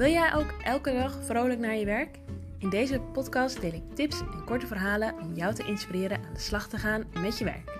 Wil 0.00 0.10
jij 0.10 0.34
ook 0.34 0.54
elke 0.62 0.92
dag 0.92 1.18
vrolijk 1.24 1.58
naar 1.58 1.74
je 1.74 1.84
werk? 1.84 2.18
In 2.58 2.70
deze 2.70 3.00
podcast 3.00 3.60
deel 3.60 3.72
ik 3.72 3.94
tips 3.94 4.20
en 4.20 4.44
korte 4.44 4.66
verhalen 4.66 5.14
om 5.20 5.34
jou 5.34 5.54
te 5.54 5.66
inspireren 5.66 6.16
aan 6.16 6.34
de 6.34 6.40
slag 6.40 6.68
te 6.68 6.76
gaan 6.76 7.04
met 7.20 7.38
je 7.38 7.44
werk. 7.44 7.79